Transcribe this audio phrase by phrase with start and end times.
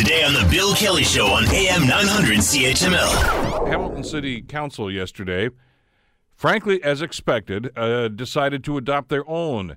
[0.00, 3.68] Today on The Bill Kelly Show on AM 900 CHML.
[3.68, 5.50] Hamilton City Council yesterday,
[6.34, 9.76] frankly, as expected, uh, decided to adopt their own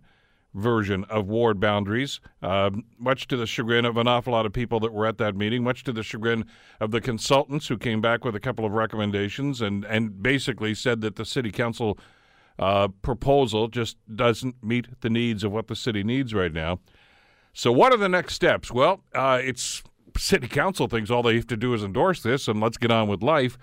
[0.53, 4.79] version of ward boundaries, uh, much to the chagrin of an awful lot of people
[4.79, 6.45] that were at that meeting, much to the chagrin
[6.79, 11.01] of the consultants who came back with a couple of recommendations and, and basically said
[11.01, 11.99] that the city council
[12.59, 16.79] uh, proposal just doesn't meet the needs of what the city needs right now.
[17.51, 18.71] So, what are the next steps?
[18.71, 19.83] Well, uh, it's
[20.17, 23.07] city council thinks all they have to do is endorse this and let's get on
[23.07, 23.57] with life.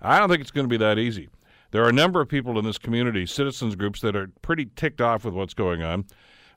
[0.00, 1.28] I don't think it's going to be that easy.
[1.70, 5.00] There are a number of people in this community, citizens groups, that are pretty ticked
[5.00, 6.04] off with what's going on.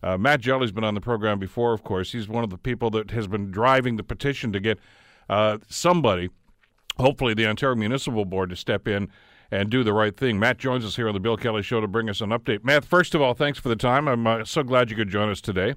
[0.04, 2.12] Uh, Matt Jelly's been on the program before, of course.
[2.12, 4.78] He's one of the people that has been driving the petition to get
[5.28, 6.30] uh, somebody,
[6.98, 9.10] hopefully the Ontario Municipal Board, to step in
[9.50, 10.40] and do the right thing.
[10.40, 12.64] Matt joins us here on the Bill Kelly Show to bring us an update.
[12.64, 14.08] Matt, first of all, thanks for the time.
[14.08, 15.74] I'm uh, so glad you could join us today.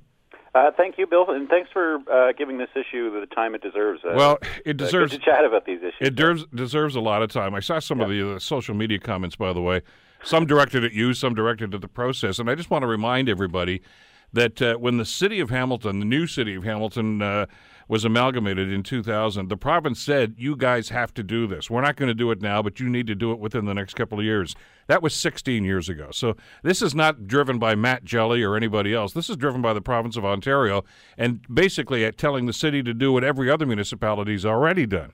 [0.53, 4.01] Uh, thank you, Bill, and thanks for uh, giving this issue the time it deserves.
[4.05, 5.95] Uh, well, it deserves to chat about these issues.
[6.01, 7.55] It deserves deserves a lot of time.
[7.55, 9.83] I saw some of the uh, social media comments, by the way.
[10.25, 13.29] Some directed at you, some directed at the process, and I just want to remind
[13.29, 13.81] everybody
[14.33, 17.47] that uh, when the city of Hamilton, the new city of Hamilton, uh,
[17.91, 21.69] was amalgamated in 2000, the province said, You guys have to do this.
[21.69, 23.75] We're not going to do it now, but you need to do it within the
[23.75, 24.55] next couple of years.
[24.87, 26.11] That was 16 years ago.
[26.13, 29.13] So this is not driven by Matt Jelly or anybody else.
[29.13, 30.85] This is driven by the province of Ontario
[31.19, 35.13] and basically at telling the city to do what every other municipality's already done.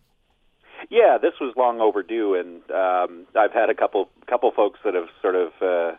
[0.91, 5.09] Yeah, this was long overdue, and um, I've had a couple couple folks that have
[5.23, 5.97] sort of uh,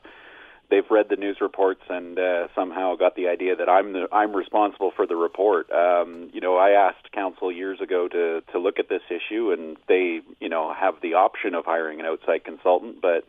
[0.70, 4.36] they've read the news reports and uh, somehow got the idea that I'm the I'm
[4.36, 5.72] responsible for the report.
[5.72, 9.78] Um, you know, I asked council years ago to to look at this issue, and
[9.88, 13.26] they you know have the option of hiring an outside consultant, but.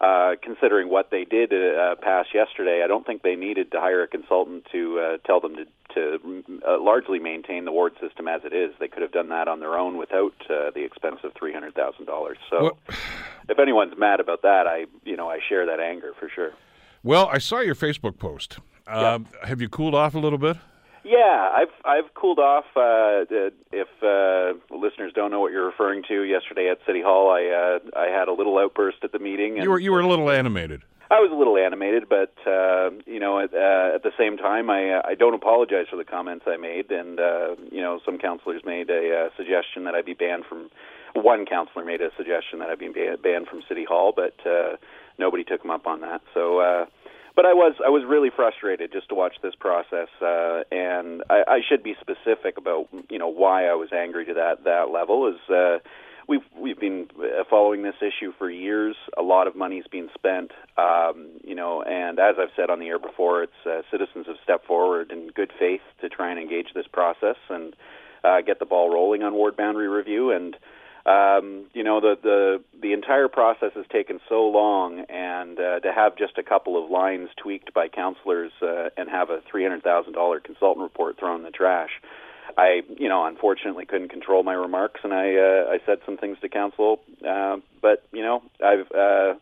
[0.00, 4.04] Uh, considering what they did uh, pass yesterday, I don't think they needed to hire
[4.04, 8.42] a consultant to uh, tell them to, to uh, largely maintain the ward system as
[8.44, 8.70] it is.
[8.78, 11.74] They could have done that on their own without uh, the expense of three hundred
[11.74, 12.38] thousand dollars.
[12.48, 12.78] So, well,
[13.48, 16.52] if anyone's mad about that, I you know I share that anger for sure.
[17.02, 18.58] Well, I saw your Facebook post.
[18.86, 20.56] Uh, Have you cooled off a little bit?
[21.04, 22.64] Yeah, I've I've cooled off.
[22.76, 23.24] Uh,
[23.72, 27.98] if uh, listeners don't know what you're referring to, yesterday at City Hall, I uh,
[27.98, 29.54] I had a little outburst at the meeting.
[29.54, 30.82] And you were you were a little animated.
[31.10, 34.68] I was a little animated, but uh, you know, at, uh, at the same time,
[34.68, 38.62] I I don't apologize for the comments I made, and uh, you know, some councilors
[38.66, 40.70] made a uh, suggestion that I be banned from.
[41.18, 42.88] One councilor made a suggestion that I be
[43.22, 44.76] banned from City Hall, but uh,
[45.18, 46.20] nobody took him up on that.
[46.34, 46.60] So.
[46.60, 46.86] Uh,
[47.36, 51.44] but I was I was really frustrated just to watch this process, uh, and I,
[51.46, 55.28] I should be specific about you know why I was angry to that that level.
[55.28, 55.78] Is uh,
[56.26, 58.96] we've we've been uh, following this issue for years.
[59.16, 62.86] A lot of money's been spent, um, you know, and as I've said on the
[62.86, 66.74] air before, it's uh, citizens have stepped forward in good faith to try and engage
[66.74, 67.74] this process and
[68.24, 70.56] uh, get the ball rolling on ward boundary review and
[71.08, 75.92] um, you know the the the entire process has taken so long, and uh, to
[75.92, 79.82] have just a couple of lines tweaked by councilors uh, and have a three hundred
[79.82, 81.90] thousand dollar consultant report thrown in the trash.
[82.56, 86.38] I, you know, unfortunately couldn't control my remarks, and I, uh, I said some things
[86.40, 87.00] to council.
[87.26, 89.34] Uh, but you know, I've, uh,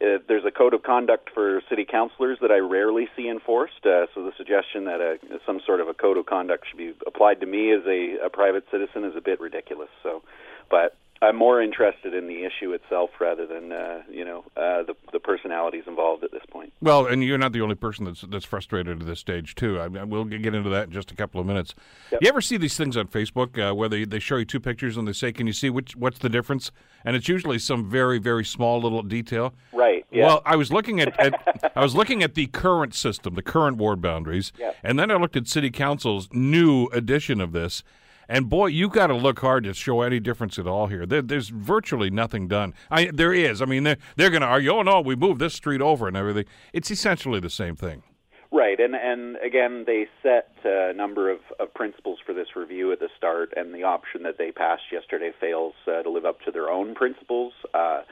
[0.00, 3.84] uh, there's a code of conduct for city councilors that I rarely see enforced.
[3.84, 6.94] Uh, so the suggestion that a, some sort of a code of conduct should be
[7.06, 9.90] applied to me as a, a private citizen is a bit ridiculous.
[10.02, 10.22] So
[10.70, 14.94] but I'm more interested in the issue itself rather than uh, you know uh, the
[15.12, 16.72] the personalities involved at this point.
[16.80, 19.80] Well, and you're not the only person that's that's frustrated at this stage too.
[19.80, 21.74] I mean, we'll get into that in just a couple of minutes.
[22.12, 22.22] Yep.
[22.22, 24.96] You ever see these things on Facebook uh, where they, they show you two pictures
[24.96, 26.70] and they say, "Can you see which what's the difference?"
[27.04, 29.54] And it's usually some very very small little detail.
[29.72, 30.06] Right.
[30.12, 30.26] Yeah.
[30.26, 33.76] Well, I was looking at, at I was looking at the current system, the current
[33.76, 34.76] ward boundaries, yep.
[34.84, 37.82] and then I looked at City Council's new edition of this
[38.28, 41.06] and boy, you got to look hard to show any difference at all here.
[41.06, 42.74] There, there's virtually nothing done.
[42.90, 43.62] I, there is.
[43.62, 46.16] I mean, they're, they're going to argue, oh, no, we moved this street over and
[46.16, 46.44] everything.
[46.72, 48.02] It's essentially the same thing.
[48.50, 52.98] Right, and and again, they set a number of, of principles for this review at
[52.98, 56.50] the start, and the option that they passed yesterday fails uh, to live up to
[56.50, 57.52] their own principles.
[57.74, 58.02] Uh,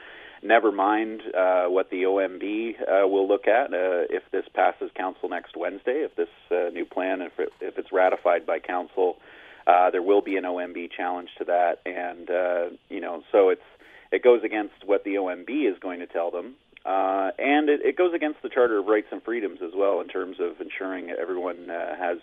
[0.43, 5.27] never mind uh, what the OMB uh, will look at uh, if this passes council
[5.27, 6.05] next Wednesday.
[6.05, 9.17] If this uh, new plan, if it, if it's ratified by council
[9.67, 13.61] uh, there will be an OMB challenge to that, and uh, you know, so it's
[14.11, 16.55] it goes against what the OMB is going to tell them,
[16.85, 20.07] uh, and it, it goes against the Charter of Rights and Freedoms as well in
[20.07, 22.19] terms of ensuring everyone uh, has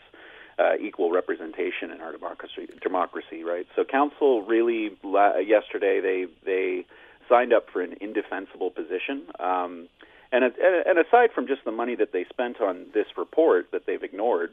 [0.58, 2.66] uh, equal representation in our democracy.
[2.80, 3.66] Democracy, right?
[3.76, 6.86] So, council really la- yesterday they they
[7.28, 9.24] signed up for an indefensible position.
[9.38, 9.88] Um,
[10.32, 14.02] and, and aside from just the money that they spent on this report that they've
[14.02, 14.52] ignored,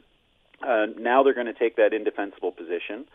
[0.62, 3.06] uh, now they're going to take that indefensible position.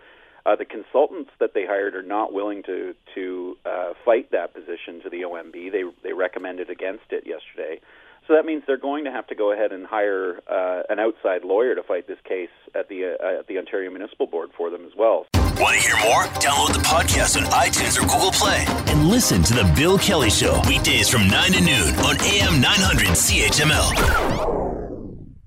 [0.46, 5.02] Uh, the consultants that they hired are not willing to to uh, fight that position
[5.04, 5.72] to the OMB.
[5.72, 7.82] They they recommended against it yesterday.
[8.28, 11.46] So that means they're going to have to go ahead and hire uh, an outside
[11.46, 14.86] lawyer to fight this case at the uh, at the Ontario Municipal Board for them
[14.86, 15.26] as well.
[15.60, 16.24] Want to hear more?
[16.40, 18.64] Download the podcast on iTunes or Google Play
[18.94, 23.08] and listen to the Bill Kelly Show weekdays from 9 to noon on AM 900
[23.08, 24.57] CHML.